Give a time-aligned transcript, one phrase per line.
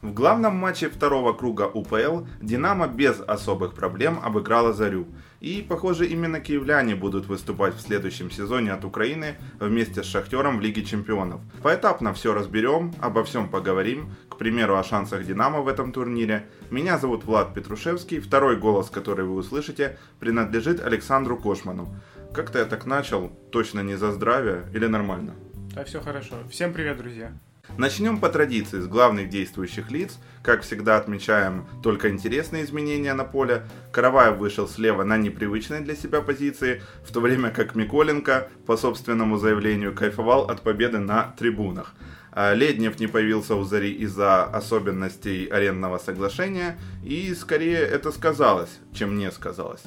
[0.00, 5.08] В главном матче второго круга УПЛ «Динамо» без особых проблем обыграла «Зарю».
[5.40, 10.60] И, похоже, именно киевляне будут выступать в следующем сезоне от Украины вместе с «Шахтером» в
[10.60, 11.40] Лиге Чемпионов.
[11.64, 16.46] Поэтапно все разберем, обо всем поговорим, к примеру, о шансах «Динамо» в этом турнире.
[16.70, 21.92] Меня зовут Влад Петрушевский, второй голос, который вы услышите, принадлежит Александру Кошману.
[22.32, 25.34] Как-то я так начал, точно не за здравие или нормально?
[25.74, 26.36] Да, все хорошо.
[26.48, 27.32] Всем привет, друзья.
[27.76, 30.18] Начнем по традиции с главных действующих лиц.
[30.42, 33.62] Как всегда отмечаем только интересные изменения на поле.
[33.92, 39.36] Караваев вышел слева на непривычной для себя позиции, в то время как Миколенко, по собственному
[39.36, 41.94] заявлению, кайфовал от победы на трибунах.
[42.32, 49.18] А Леднев не появился у Зари из-за особенностей арендного соглашения, и скорее это сказалось, чем
[49.18, 49.82] не сказалось.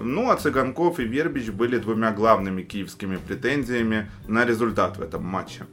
[0.00, 5.66] Ну а Цыганков и Вербич были двумя главными киевскими претензиями на результат в этом матче.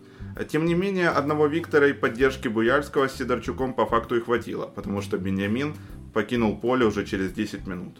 [0.46, 5.02] Тем не менее, одного Виктора и поддержки Буяльского с Сидорчуком по факту и хватило, потому
[5.02, 5.76] что Бенямин
[6.14, 7.98] покинул поле уже через 10 минут.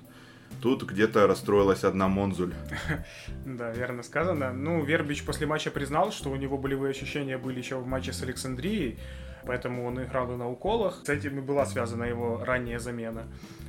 [0.62, 2.54] Тут где-то расстроилась одна Монзуль.
[3.46, 4.54] Да, верно сказано.
[4.54, 8.24] Ну, Вербич после матча признал, что у него болевые ощущения были еще в матче с
[8.24, 8.98] Александрией,
[9.46, 11.02] поэтому он играл и на уколах.
[11.06, 13.28] С этим и была связана его ранняя замена.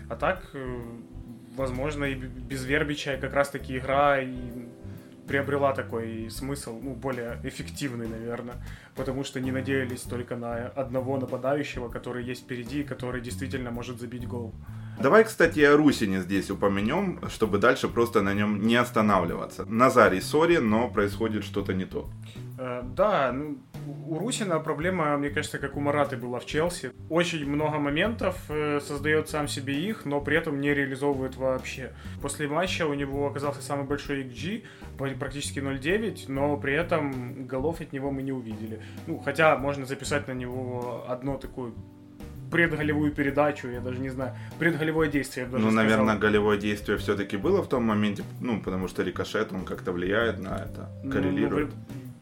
[0.09, 0.81] А так, э,
[1.57, 4.35] возможно, и без Вербича как раз-таки игра и
[5.29, 8.57] приобрела такой смысл, ну, более эффективный, наверное,
[8.97, 14.27] потому что не надеялись только на одного нападающего, который есть впереди, который действительно может забить
[14.27, 14.55] гол.
[15.01, 19.65] Давай, кстати, о Русине здесь упомянем, чтобы дальше просто на нем не останавливаться.
[19.65, 22.09] Назарий сори, но происходит что-то не то.
[22.59, 23.59] Э, да, ну,
[24.09, 26.91] у Русина проблема, мне кажется, как у Мараты была в Челси.
[27.09, 31.93] Очень много моментов, э, создает сам себе их, но при этом не реализовывает вообще.
[32.21, 34.65] После матча у него оказался самый большой XG,
[35.17, 38.83] практически 0.9, но при этом голов от него мы не увидели.
[39.07, 41.75] Ну, хотя можно записать на него одно такую
[42.51, 45.47] предголевую передачу, я даже не знаю, предголевое действие.
[45.47, 45.85] Я даже ну, сказал.
[45.85, 50.39] наверное, голевое действие все-таки было в том моменте, ну, потому что рикошет, он как-то влияет
[50.39, 51.71] на это, ну, коррелирует.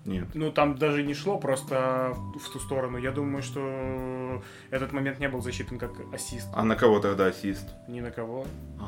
[0.04, 0.26] Ну, нет.
[0.34, 2.96] Ну, там даже не шло просто в ту сторону.
[2.96, 6.46] Я думаю, что этот момент не был засчитан как ассист.
[6.54, 7.66] А на кого тогда ассист?
[7.88, 8.46] Ни на кого.
[8.78, 8.86] А.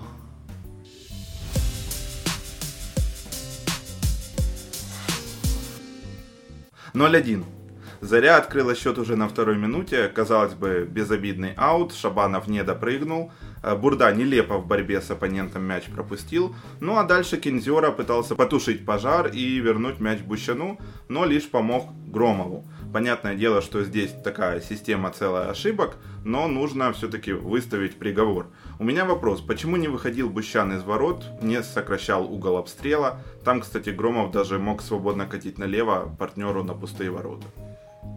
[6.94, 7.58] 0-1.
[8.00, 10.09] Заря открыла счет уже на второй минуте.
[10.09, 11.92] Казалось бы, безобидный аут.
[11.94, 13.32] Шабанов не допрыгнул.
[13.62, 16.54] Э, Бурда нелепо в борьбе с оппонентом мяч пропустил.
[16.81, 20.78] Ну а дальше Кинзера пытался потушить пожар и вернуть мяч Бущану,
[21.09, 22.64] но лишь помог Громову.
[22.92, 28.47] Понятное дело, что здесь такая система целая ошибок, но нужно все-таки выставить приговор.
[28.78, 33.20] У меня вопрос, почему не выходил Бущан из ворот, не сокращал угол обстрела?
[33.44, 37.47] Там, кстати, Громов даже мог свободно катить налево партнеру на пустые ворота.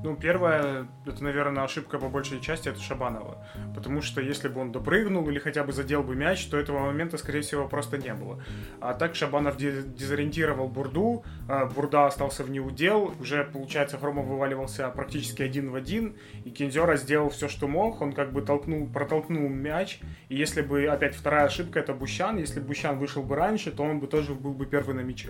[0.03, 3.38] Ну, первое, это, наверное, ошибка по большей части, это Шабанова.
[3.75, 7.18] Потому что если бы он допрыгнул или хотя бы задел бы мяч, то этого момента,
[7.18, 8.44] скорее всего, просто не было.
[8.79, 15.44] А так Шабанов дезориентировал Бурду, а Бурда остался в неудел, уже, получается, Хромов вываливался практически
[15.44, 16.16] один в один,
[16.46, 20.85] и Кинзера сделал все, что мог, он как бы толкнул, протолкнул мяч, и если бы,
[20.85, 24.53] опять вторая ошибка, это Бущан, если Бущан вышел бы раньше, то он бы тоже был
[24.53, 25.29] бы первый на мяче.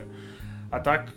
[0.71, 1.09] А так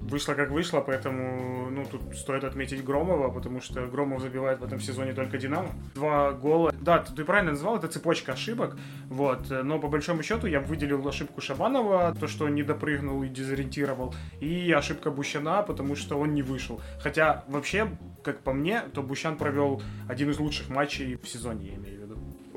[0.00, 4.80] вышло как вышло, поэтому ну, тут стоит отметить Громова, потому что Громов забивает в этом
[4.80, 5.70] сезоне только Динамо.
[5.94, 6.72] Два гола.
[6.80, 8.76] Да, ты правильно назвал, это цепочка ошибок.
[9.08, 9.50] Вот.
[9.50, 14.14] Но по большому счету я выделил ошибку Шабанова, то, что он не допрыгнул и дезориентировал,
[14.40, 16.80] и ошибка Бущана, потому что он не вышел.
[17.00, 17.88] Хотя вообще,
[18.22, 22.02] как по мне, то Бущан провел один из лучших матчей в сезоне, я имею в
[22.02, 22.07] виду.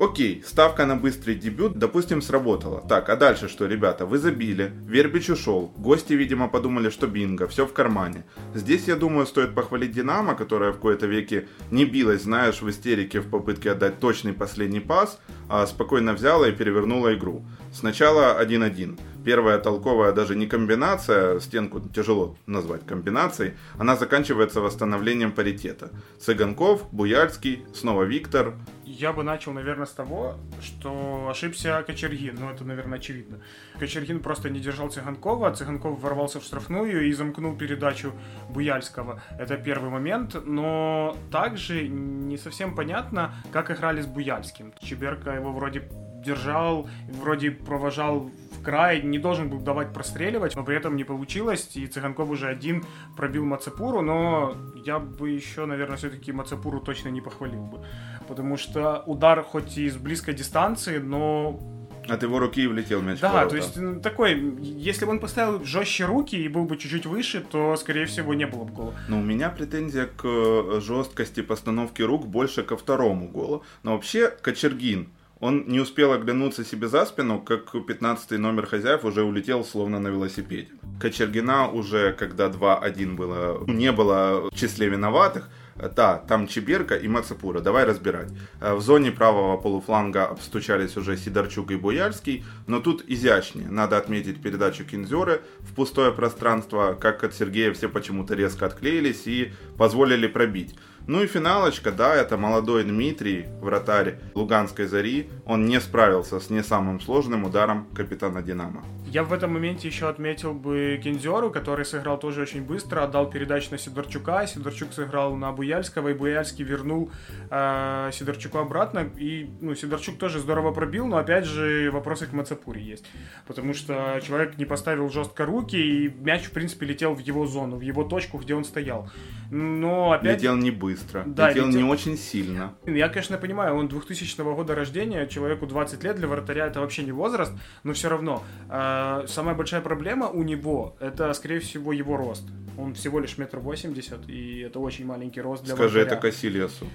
[0.02, 2.80] Окей, ставка на быстрый дебют, допустим, сработала.
[2.88, 4.04] Так, а дальше что, ребята?
[4.04, 5.72] Вы забили, Вербич ушел.
[5.76, 8.24] Гости, видимо, подумали, что бинго, все в кармане.
[8.52, 13.20] Здесь, я думаю, стоит похвалить Динамо, которая в кои-то веке не билась, знаешь, в истерике
[13.20, 17.44] в попытке отдать точный последний пас, а спокойно взяла и перевернула игру.
[17.72, 18.98] Сначала 1-1.
[19.24, 25.90] Первая толковая даже не комбинация, стенку тяжело назвать комбинацией, она заканчивается восстановлением паритета.
[26.18, 28.54] Цыганков, Буяльский, снова Виктор.
[28.98, 33.38] Я бы начал, наверное, с того, что ошибся Кочергин, ну это, наверное, очевидно.
[33.78, 38.12] Кочергин просто не держал Цыганкова, а Цыганков ворвался в штрафную и замкнул передачу
[38.50, 39.22] Буяльского.
[39.38, 44.74] Это первый момент, но также не совсем понятно, как играли с Буяльским.
[44.82, 45.88] Чеберка его вроде
[46.22, 51.70] держал, вроде провожал в край, не должен был давать простреливать, но при этом не получилось,
[51.74, 52.84] и Цыганков уже один
[53.16, 54.54] пробил Мацепуру, но
[54.84, 57.84] я бы еще, наверное, все-таки Мацепуру точно не похвалил бы,
[58.26, 61.60] потому что удар хоть и с близкой дистанции, но
[62.08, 63.20] От его руки влетел мяч.
[63.20, 67.06] Да, то есть ну, такой, если бы он поставил жестче руки и был бы чуть-чуть
[67.06, 68.94] выше, то, скорее всего, не было бы гола.
[69.08, 73.62] Но у меня претензия к э, жесткости постановки рук больше ко второму голу.
[73.82, 75.08] Но вообще Кочергин,
[75.42, 80.06] он не успел оглянуться себе за спину, как 15-й номер хозяев уже улетел словно на
[80.06, 80.68] велосипеде.
[81.00, 85.50] Кочергина уже, когда 2-1 было, не было в числе виноватых,
[85.88, 87.60] да, там Чеберка и Мацапура.
[87.60, 88.30] Давай разбирать.
[88.60, 93.68] Э, в зоне правого полуфланга обстучались уже Сидорчук и Буяльский, но тут изящнее.
[93.68, 99.52] Надо отметить передачу Кинзеры в пустое пространство, как от Сергея все почему-то резко отклеились и
[99.76, 100.74] позволили пробить.
[101.06, 105.28] Ну и финалочка, да, это молодой Дмитрий, вратарь Луганской Зари.
[105.44, 108.84] Он не справился с не самым сложным ударом капитана Динамо.
[109.12, 113.68] Я в этом моменте еще отметил бы Кензеру, который сыграл тоже очень быстро, отдал передачу
[113.72, 117.10] на Сидорчука, Сидорчук сыграл на Буяльского, и Буяльский вернул
[117.50, 122.80] э, Сидорчуку обратно, и ну, Сидорчук тоже здорово пробил, но опять же вопросы к Мацапуре
[122.80, 123.04] есть,
[123.46, 127.76] потому что человек не поставил жестко руки, и мяч, в принципе, летел в его зону,
[127.76, 129.10] в его точку, где он стоял.
[129.50, 130.38] Но опять...
[130.38, 130.91] Летел не быстро,
[131.26, 132.74] да, летел, летел не очень сильно.
[132.86, 137.12] Я, конечно, понимаю, он 2000 года рождения, человеку 20 лет, для вратаря это вообще не
[137.12, 137.52] возраст,
[137.82, 138.42] но все равно...
[138.70, 142.44] Э, самая большая проблема у него это, скорее всего, его рост.
[142.78, 146.18] Он всего лишь метр восемьдесят, и это очень маленький рост для Скажи вратаря.
[146.18, 146.86] это Кассилиасу.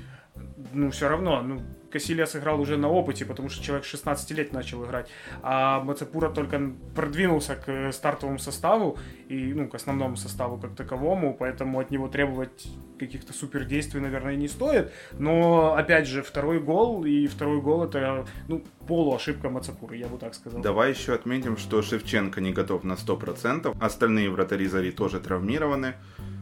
[0.74, 1.62] Ну, все равно, ну,
[1.92, 5.08] Кассилиас играл уже на опыте, потому что человек 16 лет начал играть,
[5.44, 8.98] а Мацапура только продвинулся к стартовому составу,
[9.30, 12.68] и, ну, к основному составу как таковому, поэтому от него требовать
[12.98, 18.26] каких-то супер действий, наверное, не стоит, но, опять же, второй гол, и второй гол это,
[18.48, 20.62] ну, полуошибка Мацапуры, я бы так сказал.
[20.62, 26.37] Давай еще отметим, что Шевченко не готов на 100%, остальные вратари Зари тоже травмированы, Э,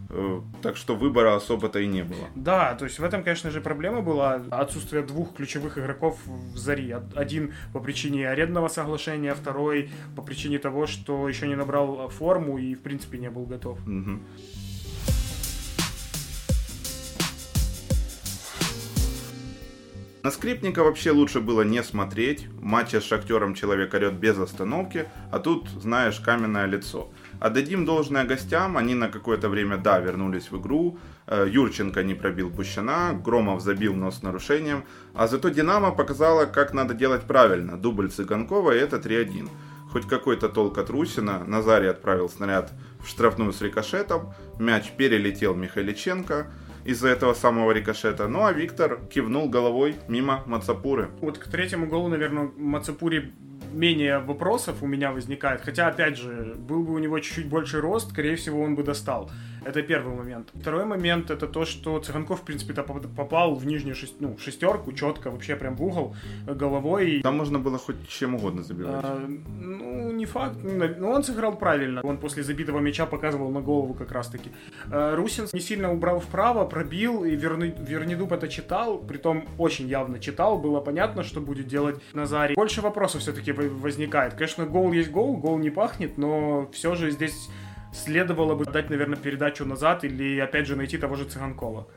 [0.62, 2.28] так что выбора особо-то и не было.
[2.36, 6.96] Да, то есть в этом, конечно же, проблема была отсутствие двух ключевых игроков в Зари.
[7.16, 12.76] Один по причине арендного соглашения, второй по причине того, что еще не набрал форму и,
[12.76, 13.80] в принципе, не был готов.
[13.88, 14.20] Угу.
[20.26, 22.48] На Скрипника вообще лучше было не смотреть.
[22.48, 27.12] В матче с Шахтером человек орет без остановки, а тут, знаешь, каменное лицо.
[27.40, 30.98] Отдадим должное гостям, они на какое-то время, да, вернулись в игру.
[31.28, 34.84] Э, Юрченко не пробил Пущина, Громов забил, но с нарушением.
[35.14, 37.78] А зато Динамо показала, как надо делать правильно.
[37.78, 39.50] Дубль Цыганкова и это 3-1.
[39.92, 46.48] Хоть какой-то толк от Русина, Назарий отправил снаряд в штрафную с рикошетом, мяч перелетел Михайличенко
[46.84, 48.28] из-за этого самого рикошета.
[48.28, 51.10] Ну а Виктор кивнул головой мимо Мацапуры.
[51.22, 53.34] Вот к третьему голу, наверное, Мацапури
[53.76, 55.62] менее вопросов у меня возникает.
[55.62, 59.30] Хотя, опять же, был бы у него чуть-чуть больше рост, скорее всего, он бы достал.
[59.66, 60.50] Это первый момент.
[60.54, 65.32] Второй момент это то, что Цыганков, в принципе, попал в нижнюю шесть, ну, шестерку, четко,
[65.32, 66.16] вообще прям в угол
[66.46, 67.22] головой.
[67.24, 69.04] Там можно было хоть чем угодно забивать.
[69.04, 70.58] А, ну, не факт.
[70.64, 72.02] Но он сыграл правильно.
[72.04, 74.52] Он после забитого мяча показывал на голову как раз-таки.
[74.92, 80.20] А, Русин не сильно убрал вправо, пробил, и Верни, Вернидуб это читал, притом очень явно
[80.20, 82.56] читал, было понятно, что будет делать Назарий.
[82.56, 84.36] Больше вопросов все-таки возникает.
[84.36, 87.50] Конечно, гол есть гол, гол не пахнет, но все же здесь
[87.96, 91.88] следовало бы дать, наверное, передачу назад или, опять же, найти того же Цыганкова.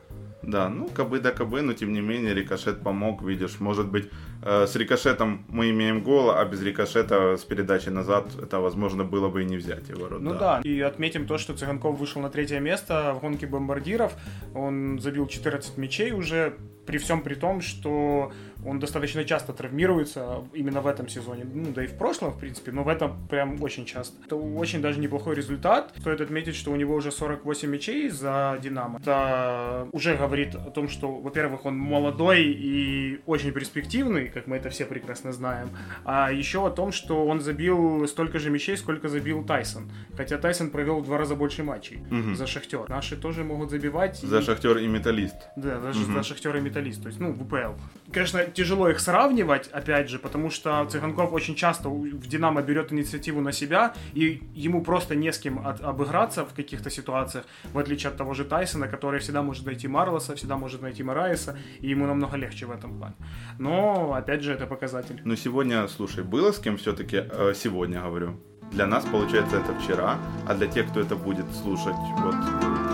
[0.43, 4.09] Да, ну, кабы да кабы, но тем не менее рикошет помог, видишь, может быть,
[4.43, 9.29] э, с рикошетом мы имеем гол, а без рикошета с передачей назад это, возможно, было
[9.29, 10.09] бы и не взять его.
[10.09, 10.39] Ну да.
[10.39, 14.15] да, и отметим то, что Цыганков вышел на третье место в гонке бомбардиров,
[14.55, 16.57] он забил 14 мячей уже,
[16.87, 18.33] при всем при том, что
[18.65, 21.45] он достаточно часто травмируется именно в этом сезоне.
[21.53, 24.17] Ну, да и в прошлом, в принципе, но в этом прям очень часто.
[24.25, 25.93] Это очень даже неплохой результат.
[25.99, 28.99] Стоит отметить, что у него уже 48 мячей за Динамо.
[28.99, 34.71] Это уже говорит о том, что, во-первых, он молодой и очень перспективный, как мы это
[34.71, 35.71] все прекрасно знаем.
[36.05, 39.91] А еще о том, что он забил столько же мячей, сколько забил Тайсон.
[40.17, 42.35] Хотя Тайсон провел в два раза больше матчей угу.
[42.35, 42.89] за Шахтер.
[42.89, 44.19] Наши тоже могут забивать.
[44.19, 44.43] За и...
[44.43, 45.37] Шахтер и Металлист.
[45.57, 46.13] Да, даже угу.
[46.13, 47.03] за Шахтер и Металлист.
[47.03, 47.75] То есть, ну, в УПЛ.
[48.13, 53.41] Конечно, тяжело их сравнивать, опять же, потому что Цыганков очень часто в Динамо берет инициативу
[53.41, 58.11] на себя, и ему просто не с кем от, обыграться в каких-то ситуациях, в отличие
[58.11, 62.07] от того же Тайсона, который всегда может найти Марлоса, всегда может найти Мараеса, и ему
[62.07, 63.15] намного легче в этом плане.
[63.59, 65.21] Но, опять же, это показатель.
[65.25, 68.41] Но сегодня, слушай, было с кем все-таки, э, сегодня говорю,
[68.73, 72.35] для нас, получается, это вчера, а для тех, кто это будет слушать вот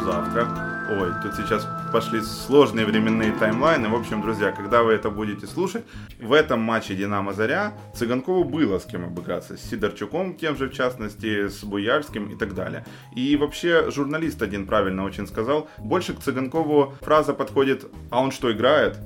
[0.04, 3.88] завтра, Ой, тут сейчас пошли сложные временные таймлайны.
[3.88, 5.82] В общем, друзья, когда вы это будете слушать,
[6.20, 9.56] в этом матче Динамо-Заря Цыганкову было с кем обыграться.
[9.56, 12.84] С Сидорчуком тем же, в частности, с Буяльским и так далее.
[13.16, 15.70] И вообще, журналист один правильно очень сказал.
[15.78, 18.98] Больше к Цыганкову фраза подходит «А он что, играет?»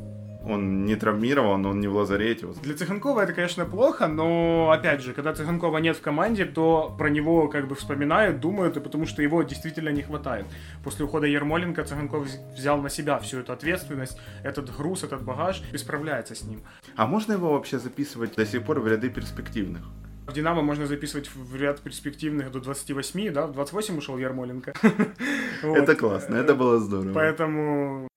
[0.49, 2.47] Он не травмирован, он не в лазарете.
[2.63, 7.11] Для Цыганкова это, конечно, плохо, но, опять же, когда Цыганкова нет в команде, то про
[7.11, 10.47] него как бы вспоминают, думают, и потому что его действительно не хватает.
[10.83, 15.79] После ухода Ермоленко Цыганков взял на себя всю эту ответственность, этот груз, этот багаж, и
[15.79, 16.63] справляется с ним.
[16.97, 19.83] А можно его вообще записывать до сих пор в ряды перспективных?
[20.27, 23.47] В «Динамо» можно записывать в ряд перспективных до 28, да?
[23.47, 24.75] В 28 ушел Ермоленко.
[25.63, 27.15] Это классно, это было здорово.
[27.15, 28.09] Поэтому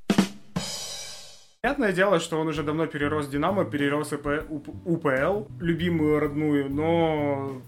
[1.63, 7.61] Понятное дело, что он уже давно перерос Динамо, перерос УПЛ, любимую родную, но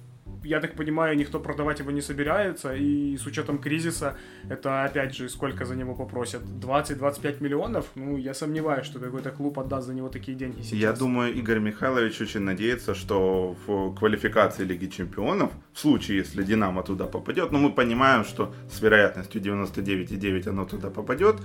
[0.44, 4.18] я так понимаю, никто продавать его не собирается, и с учетом кризиса,
[4.50, 6.42] это опять же, сколько за него попросят?
[6.42, 7.86] 20-25 миллионов?
[7.94, 10.74] Ну, я сомневаюсь, что какой-то клуб отдаст за него такие деньги сейчас.
[10.74, 16.82] Я думаю, Игорь Михайлович очень надеется, что в квалификации Лиги Чемпионов, в случае, если Динамо
[16.82, 21.36] туда попадет, ну, мы понимаем, что с вероятностью 99,9 оно туда попадет,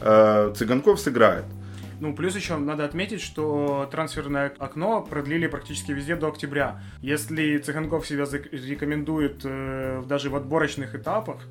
[0.00, 1.46] э, Цыганков сыграет.
[2.00, 6.82] Ну, плюс еще надо отметить, что трансферное окно продлили практически везде до октября.
[7.00, 11.46] Если Цыганков себя рекомендует э, даже в отборочных этапах,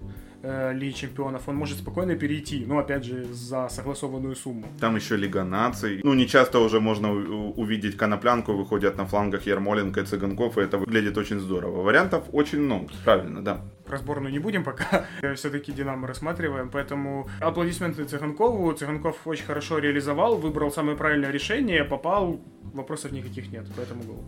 [0.46, 4.66] э, Лиги Чемпионов, он может спокойно перейти, ну, опять же, за согласованную сумму.
[4.80, 6.02] Там еще Лига наций.
[6.04, 10.78] Ну, не часто уже можно увидеть коноплянку, выходят на флангах Ермоленко и Цыганков, и это
[10.78, 11.82] выглядит очень здорово.
[11.82, 13.62] Вариантов очень много, правильно, да.
[13.86, 18.72] Про сборную не будем пока, все-таки Динамо рассматриваем, поэтому аплодисменты Цыганкову.
[18.74, 22.40] Цыганков очень хорошо реализовал, выбрал самое правильное решение, попал,
[22.74, 24.26] вопросов никаких нет по этому голу.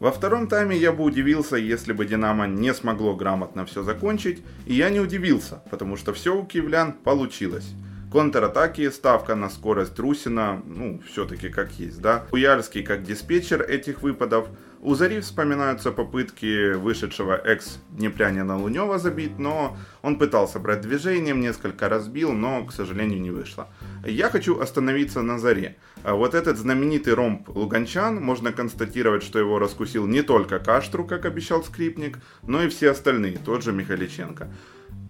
[0.00, 4.72] Во втором тайме я бы удивился, если бы Динамо не смогло грамотно все закончить, и
[4.72, 7.74] я не удивился, потому что все у киевлян получилось.
[8.10, 12.24] Контратаки, ставка на скорость Русина, ну, все-таки как есть, да.
[12.32, 14.48] Уяльский как диспетчер этих выпадов.
[14.82, 22.32] У Зари вспоминаются попытки вышедшего экс-днепрянина Лунева забить, но он пытался брать движением, несколько разбил,
[22.32, 23.68] но, к сожалению, не вышло.
[24.06, 25.76] Я хочу остановиться на Заре.
[26.02, 31.26] А вот этот знаменитый ромб Луганчан, можно констатировать, что его раскусил не только Каштру, как
[31.26, 34.48] обещал Скрипник, но и все остальные, тот же Михаличенко.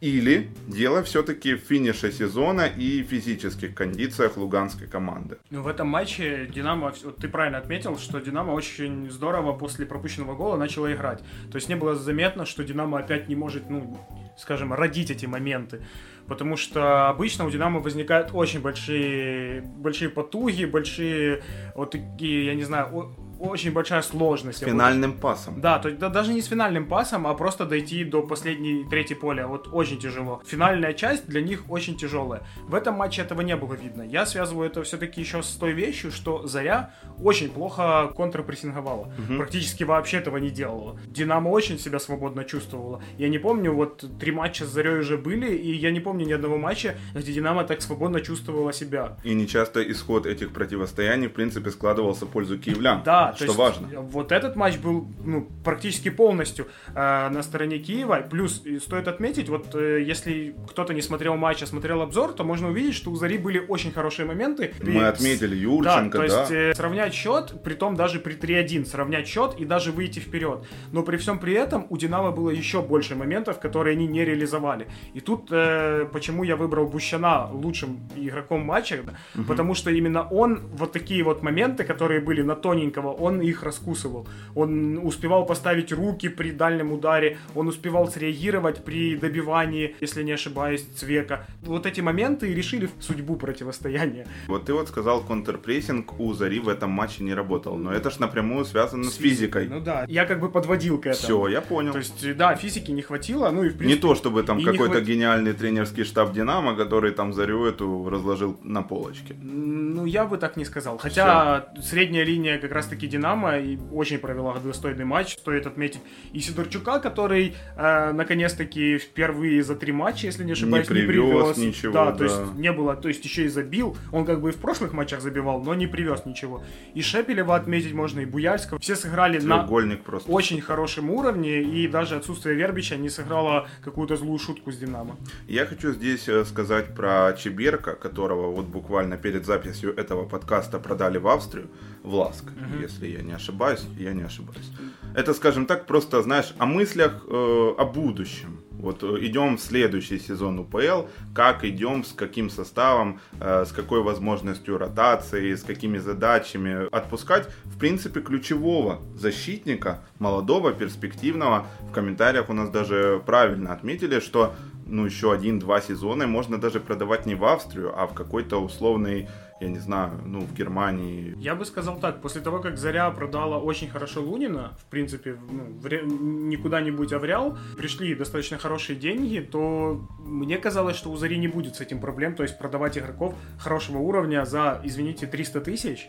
[0.01, 5.37] Или дело все-таки в финише сезона и физических кондициях луганской команды.
[5.51, 10.35] Ну, в этом матче Динамо, вот ты правильно отметил, что Динамо очень здорово после пропущенного
[10.35, 11.23] гола начало играть.
[11.51, 13.99] То есть не было заметно, что Динамо опять не может, ну,
[14.39, 15.83] скажем, родить эти моменты.
[16.27, 21.43] Потому что обычно у Динамо возникают очень большие, большие потуги, большие
[21.75, 24.59] вот такие, я не знаю, очень большая сложность.
[24.59, 25.61] С финальным пасом.
[25.61, 29.17] Да, то есть да, даже не с финальным пасом, а просто дойти до последней третьей
[29.17, 29.47] поля.
[29.47, 30.43] Вот очень тяжело.
[30.47, 32.43] Финальная часть для них очень тяжелая.
[32.69, 34.03] В этом матче этого не было видно.
[34.03, 36.93] Я связываю это все-таки еще с той вещью, что Заря
[37.23, 39.13] очень плохо контрпрессинговала.
[39.19, 39.37] Угу.
[39.39, 40.99] Практически вообще этого не делала.
[41.07, 43.03] Динамо очень себя свободно чувствовала.
[43.19, 46.33] Я не помню, вот три матча с Зарей уже были, и я не помню ни
[46.33, 49.17] одного матча, где Динамо так свободно чувствовала себя.
[49.25, 53.03] И не часто исход этих противостояний, в принципе, складывался в пользу киевлян.
[53.05, 53.89] Да, что есть, важно.
[54.01, 58.27] Вот этот матч был ну, практически полностью э, на стороне Киева.
[58.31, 62.69] Плюс стоит отметить, вот э, если кто-то не смотрел матч, а смотрел обзор, то можно
[62.69, 64.75] увидеть, что у Зари были очень хорошие моменты.
[64.81, 66.19] Мы и, отметили Юрченко, да.
[66.19, 70.19] То есть э, сравнять счет, при том даже при 3-1, сравнять счет и даже выйти
[70.19, 70.65] вперед.
[70.93, 74.87] Но при всем при этом у Динамо было еще больше моментов, которые они не реализовали.
[75.15, 79.01] И тут э, почему я выбрал Бущана лучшим игроком матча,
[79.35, 79.45] угу.
[79.45, 84.27] потому что именно он вот такие вот моменты, которые были на тоненького, он их раскусывал.
[84.55, 90.85] Он успевал поставить руки при дальнем ударе, он успевал среагировать при добивании, если не ошибаюсь,
[90.97, 91.47] Цвека.
[91.63, 94.27] Вот эти моменты и решили судьбу противостояния.
[94.47, 98.19] Вот ты вот сказал, контрпрессинг у Зари в этом матче не работал, но это ж
[98.19, 99.69] напрямую связано с, с физикой.
[99.69, 101.23] Ну да, я как бы подводил к этому.
[101.23, 101.93] Все, я понял.
[101.93, 103.95] То есть, да, физики не хватило, ну и в принципе...
[103.95, 105.05] Не то, чтобы там какой-то хват...
[105.05, 109.35] гениальный тренерский штаб Динамо, который там Зарю эту разложил на полочке.
[109.43, 110.99] Ну, я бы так не сказал.
[110.99, 111.83] Хотя Все.
[111.83, 115.35] средняя линия как раз-таки Динамо и очень провела достойный матч.
[115.35, 116.01] Стоит отметить
[116.33, 121.31] и Сидорчука, который э, наконец-таки впервые за три матча, если не ошибаюсь, не привез, не
[121.31, 121.57] привез.
[121.59, 121.93] ничего.
[121.93, 123.97] Да, да, то есть не было, то есть еще и забил.
[124.13, 126.63] Он как бы и в прошлых матчах забивал, но не привез ничего.
[126.95, 128.79] И Шепелева отметить можно, и Буяльского.
[128.79, 129.67] Все сыграли на
[130.05, 130.31] просто.
[130.31, 135.17] очень хорошем уровне, и даже отсутствие Вербича не сыграло какую-то злую шутку с Динамо.
[135.49, 141.19] Я хочу здесь э, сказать про Чеберка, которого вот буквально перед записью этого подкаста продали
[141.19, 141.69] в Австрию,
[142.03, 142.81] в Ласк, угу.
[142.81, 144.71] если я не ошибаюсь, я не ошибаюсь.
[145.15, 148.61] Это, скажем так, просто, знаешь, о мыслях, э, о будущем.
[148.71, 154.03] Вот э, идем в следующий сезон УПЛ, как идем, с каким составом, э, с какой
[154.03, 161.67] возможностью ротации, с какими задачами отпускать, в принципе, ключевого защитника, молодого, перспективного.
[161.91, 164.55] В комментариях у нас даже правильно отметили, что
[164.87, 169.29] ну, еще один-два сезона, можно даже продавать не в Австрию, а в какой-то условный
[169.61, 171.35] я не знаю, ну, в Германии.
[171.39, 175.79] Я бы сказал так, после того, как Заря продала очень хорошо Лунина, в принципе, ну,
[175.79, 176.03] в ре...
[176.03, 181.39] не куда-нибудь, а в Реал, пришли достаточно хорошие деньги, то мне казалось, что у Зари
[181.39, 186.09] не будет с этим проблем, то есть продавать игроков хорошего уровня за, извините, 300 тысяч,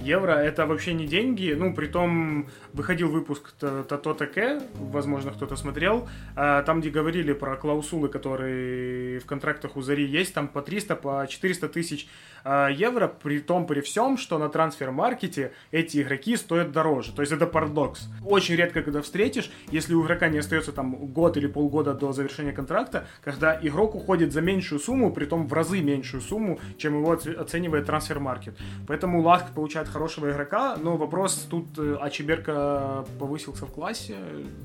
[0.00, 1.54] евро это вообще не деньги.
[1.56, 7.56] Ну, при том выходил выпуск Тато Таке, возможно, кто-то смотрел, а, там, где говорили про
[7.56, 12.08] клаусулы, которые в контрактах у Зари есть, там по 300, по 400 тысяч
[12.44, 17.12] а, евро, при том, при всем, что на трансфер-маркете эти игроки стоят дороже.
[17.12, 18.08] То есть это парадокс.
[18.24, 22.52] Очень редко, когда встретишь, если у игрока не остается там год или полгода до завершения
[22.52, 27.12] контракта, когда игрок уходит за меньшую сумму, при том в разы меньшую сумму, чем его
[27.12, 28.58] оценивает трансфер-маркет.
[28.86, 34.16] Поэтому Ласк получает хорошего игрока, но вопрос тут, э, а Чеберка повысился в классе,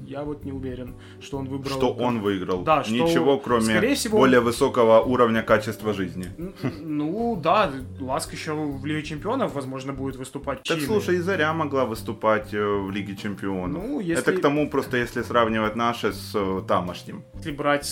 [0.06, 1.78] я вот не уверен, что он выбрал...
[1.78, 2.64] Что он выиграл.
[2.64, 6.26] Да, что, Ничего, кроме всего, более высокого уровня качества жизни.
[6.98, 10.64] Ну, да, Ласк еще в Лиге Чемпионов, возможно, будет выступать.
[10.64, 13.84] Так слушай, и Заря могла выступать э, в Лиге Чемпионов.
[13.84, 14.24] Ну, если...
[14.24, 17.24] Это к тому, просто если сравнивать наши с э, тамошним.
[17.36, 17.86] Если брать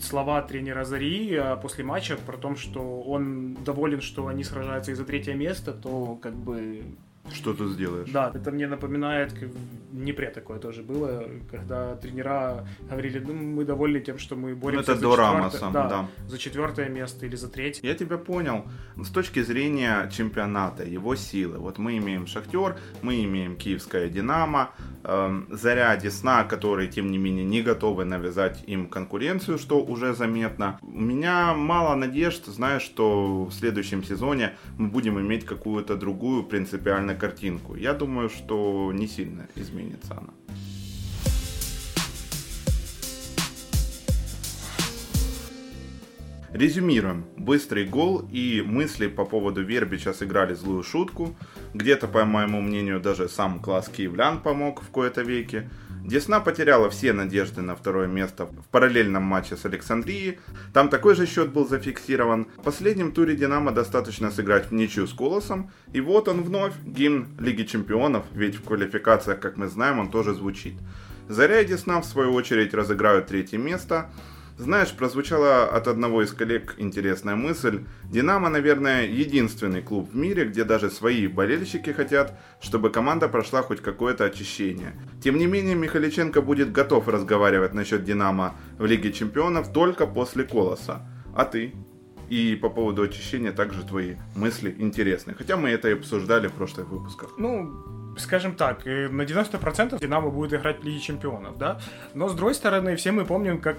[0.00, 5.04] слова тренера Зари после матча про то, что он доволен, что они сражаются и за
[5.04, 7.07] третье место, то как бы Yeah.
[7.32, 8.10] Что ты сделаешь?
[8.10, 13.64] Да, это мне напоминает, как в Днепре такое тоже было, когда тренера говорили, ну, мы
[13.64, 16.08] довольны тем, что мы боремся ну, это за, четвертое, да, да.
[16.26, 17.86] за четвертое место или за третье.
[17.86, 18.64] Я тебя понял.
[18.96, 21.58] С точки зрения чемпионата, его силы.
[21.58, 24.70] Вот мы имеем Шахтер, мы имеем Киевская Динамо,
[25.04, 30.78] э, Заря Десна, которые, тем не менее, не готовы навязать им конкуренцию, что уже заметно.
[30.82, 37.14] У меня мало надежд, знаешь, что в следующем сезоне мы будем иметь какую-то другую принципиально
[37.18, 37.74] картинку.
[37.74, 40.32] Я думаю, что не сильно изменится она.
[46.52, 47.24] Резюмируем.
[47.36, 51.36] Быстрый гол и мысли по поводу Вербича сыграли злую шутку.
[51.74, 55.68] Где-то, по моему мнению, даже сам класс киевлян помог в кои-то веке.
[56.08, 60.38] Десна потеряла все надежды на второе место в параллельном матче с Александрией.
[60.72, 62.46] Там такой же счет был зафиксирован.
[62.56, 65.70] В последнем туре Динамо достаточно сыграть в ничью с Колосом.
[65.92, 70.32] И вот он вновь, гимн Лиги Чемпионов, ведь в квалификациях, как мы знаем, он тоже
[70.32, 70.76] звучит.
[71.28, 74.10] Заря и Десна, в свою очередь, разыграют третье место.
[74.58, 77.84] Знаешь, прозвучала от одного из коллег интересная мысль.
[78.10, 83.80] Динамо, наверное, единственный клуб в мире, где даже свои болельщики хотят, чтобы команда прошла хоть
[83.80, 84.94] какое-то очищение.
[85.22, 91.06] Тем не менее, Михаличенко будет готов разговаривать насчет Динамо в Лиге Чемпионов только после Колоса.
[91.36, 91.72] А ты?
[92.28, 95.34] И по поводу очищения также твои мысли интересны.
[95.38, 97.34] Хотя мы это и обсуждали в прошлых выпусках.
[97.38, 101.80] Ну, скажем так, на 90% Динамо будет играть в Лиге Чемпионов, да,
[102.14, 103.78] но с другой стороны, все мы помним, как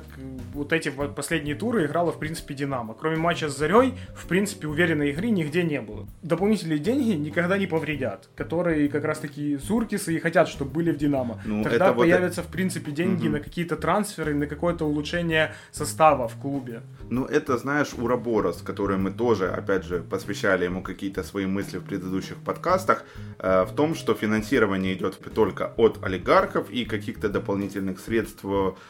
[0.53, 2.93] вот эти вот последние туры играла, в принципе, Динамо.
[2.93, 6.07] Кроме матча с Зарей, в принципе, уверенной игры нигде не было.
[6.21, 11.41] Дополнительные деньги никогда не повредят, которые как раз-таки Суркисы и хотят, чтобы были в Динамо.
[11.45, 12.49] Ну, Тогда появятся, вот...
[12.49, 13.37] в принципе, деньги угу.
[13.37, 16.81] на какие-то трансферы, на какое-то улучшение состава в клубе.
[17.09, 21.83] Ну, это, знаешь, Ураборос, который мы тоже, опять же, посвящали ему какие-то свои мысли в
[21.83, 23.03] предыдущих подкастах,
[23.39, 28.45] э, в том, что финансирование финансирование идет только от олигархов и каких-то дополнительных средств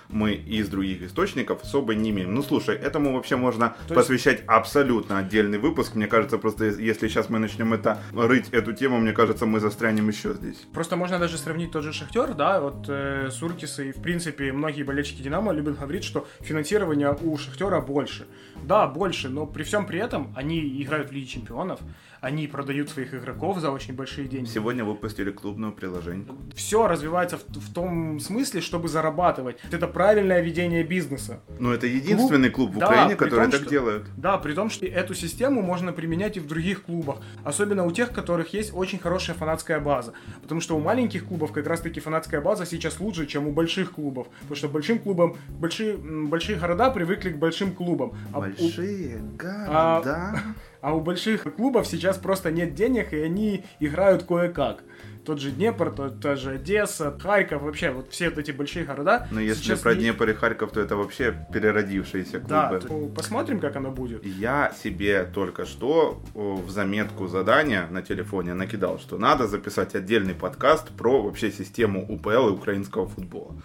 [0.10, 2.36] мы из других источников особо не имеем.
[2.36, 4.48] Ну слушай, этому вообще можно То посвящать есть...
[4.48, 5.96] абсолютно отдельный выпуск.
[5.96, 10.10] Мне кажется, просто если сейчас мы начнем это рыть эту тему, мне кажется, мы застрянем
[10.10, 10.58] еще здесь.
[10.74, 14.84] Просто можно даже сравнить тот же Шахтер, да, вот э, Суркис и в принципе многие
[14.84, 18.28] болельщики Динамо любят говорить, что финансирование у Шахтера больше.
[18.64, 21.80] Да, больше, но при всем при этом они играют в Лиге Чемпионов,
[22.22, 24.48] они продают своих игроков за очень большие деньги.
[24.48, 26.26] Сегодня выпустили клубное приложение.
[26.54, 29.58] Все развивается в, в том смысле, чтобы зарабатывать.
[29.72, 31.42] Это правильное ведение бизнеса.
[31.60, 34.04] Но это единственный клуб, клуб в да, Украине, который том, так что, делает.
[34.18, 37.18] Да, при том, что эту систему можно применять и в других клубах.
[37.44, 40.14] Особенно у тех, у которых есть очень хорошая фанатская база.
[40.42, 44.28] Потому что у маленьких клубов как раз-таки фанатская база сейчас лучше, чем у больших клубов.
[44.42, 48.18] Потому что большим клубам, большие, большие города привыкли к большим клубам.
[48.34, 50.34] А большие у, города?
[50.79, 54.84] А, а у больших клубов сейчас просто нет денег, и они играют кое-как.
[55.26, 59.28] Тот же Днепр, тот, та же Одесса, Харьков, вообще вот все вот эти большие города.
[59.32, 60.02] Но если сейчас про не...
[60.02, 62.50] Днепр и Харьков, то это вообще переродившиеся клубы.
[62.50, 64.26] Да, то, посмотрим, как оно будет.
[64.26, 70.88] Я себе только что в заметку задания на телефоне накидал, что надо записать отдельный подкаст
[70.90, 73.56] про вообще систему УПЛ и украинского футбола.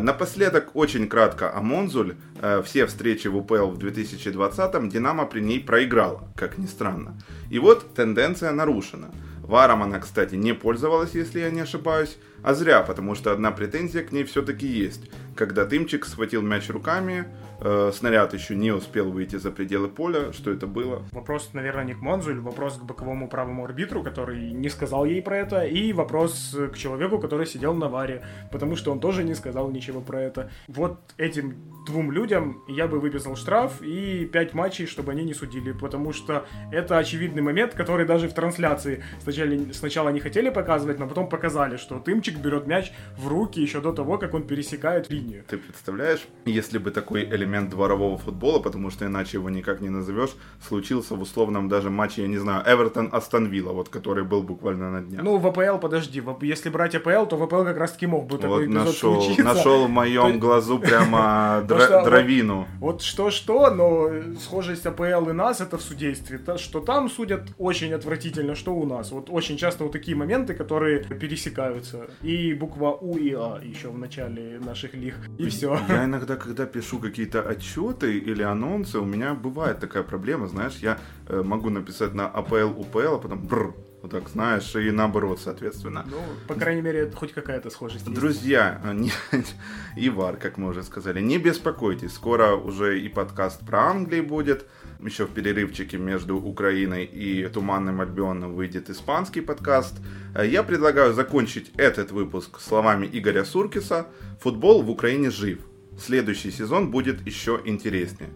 [0.00, 2.16] Напоследок, очень кратко о Монзуль.
[2.40, 7.18] Э, все встречи в УПЛ в 2020-м Динамо при ней проиграла, как ни странно.
[7.50, 9.10] И вот тенденция нарушена.
[9.42, 14.02] Варом она, кстати, не пользовалась, если я не ошибаюсь, а зря, потому что одна претензия
[14.02, 15.10] к ней все-таки есть.
[15.34, 17.26] Когда Тымчик схватил мяч руками,
[17.60, 21.02] э, снаряд еще не успел выйти за пределы поля, что это было?
[21.12, 25.22] Вопрос, наверное, не к Монзу, или вопрос к боковому правому арбитру, который не сказал ей
[25.22, 29.34] про это, и вопрос к человеку, который сидел на варе, потому что он тоже не
[29.34, 30.50] сказал ничего про это.
[30.68, 31.54] Вот этим
[31.86, 36.46] двум людям я бы выписал штраф и пять матчей, чтобы они не судили, потому что
[36.72, 41.76] это очевидный момент, который даже в трансляции сначала, сначала не хотели показывать, но потом показали,
[41.76, 45.44] что Тымчик берет мяч в руки еще до того, как он пересекает линию.
[45.48, 50.30] Ты представляешь, если бы такой элемент дворового футбола, потому что иначе его никак не назовешь,
[50.66, 55.00] случился в условном даже матче, я не знаю, Эвертон-Астон Вилла, вот который был буквально на
[55.00, 55.22] днях.
[55.22, 58.38] Ну, в АПЛ, подожди, если брать АПЛ, то в АПЛ как раз таки мог бы
[58.38, 59.42] такой вот нашел, случиться.
[59.42, 62.66] Нашел в моем глазу прямо дровину.
[62.78, 64.10] Вот что-что, но
[64.40, 66.40] схожесть АПЛ и нас это в судействе.
[66.56, 69.12] Что там судят очень отвратительно, что у нас.
[69.12, 72.06] Вот очень часто вот такие моменты, которые пересекаются.
[72.22, 75.14] И буква У и А еще в начале наших лиг.
[75.38, 75.78] И все.
[75.88, 80.98] Я иногда, когда пишу какие-то отчеты или анонсы, у меня бывает такая проблема, знаешь, я
[81.26, 86.06] э, могу написать на АПЛ, УПЛ, а потом бррр, вот так, знаешь, и наоборот, соответственно.
[86.10, 88.18] Ну, по крайней мере, хоть какая-то схожесть есть.
[88.18, 89.12] Друзья, не,
[89.96, 94.66] Ивар, как мы уже сказали, не беспокойтесь, скоро уже и подкаст про Англию будет,
[95.00, 99.94] еще в перерывчике между Украиной и Туманным Альбионом выйдет испанский подкаст.
[100.42, 104.06] Я предлагаю закончить этот выпуск словами Игоря Суркиса
[104.40, 105.58] «Футбол в Украине жив.
[105.98, 108.30] Следующий сезон будет еще интереснее».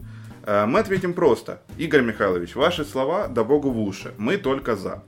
[0.46, 1.62] Мы ответим просто.
[1.78, 4.12] Игорь Михайлович, ваши слова да богу в уши.
[4.18, 5.02] Мы только за.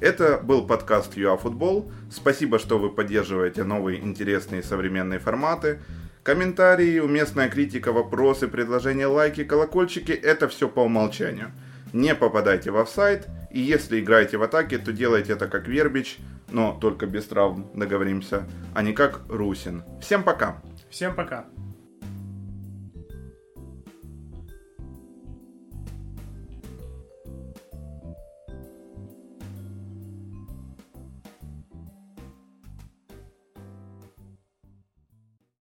[0.00, 1.90] Это был подкаст ЮАФутбол.
[2.10, 5.80] Спасибо, что вы поддерживаете новые интересные современные форматы.
[6.22, 11.52] Комментарии, уместная критика, вопросы, предложения, лайки, колокольчики– это все по умолчанию.
[11.94, 16.18] Не попадайте в офсайт, и если играете в атаке, то делайте это как Вербич,
[16.50, 19.84] но только без травм, договоримся, а не как Русин.
[20.02, 20.60] Всем пока!
[20.90, 21.46] Всем пока!